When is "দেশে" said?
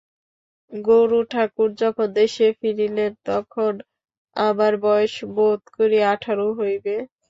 2.15-2.47